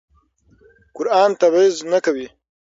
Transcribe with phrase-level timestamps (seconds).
[0.95, 2.27] قرآن تبعیض نه کوي.